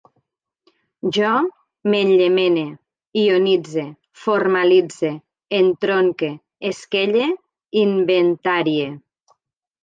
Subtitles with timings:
[1.17, 1.33] Jo
[1.93, 2.63] m'enllemene,
[3.23, 3.83] ionitze,
[4.21, 5.11] formalitze,
[5.59, 6.31] entronque,
[6.71, 7.29] esquelle,
[7.85, 8.91] inventarie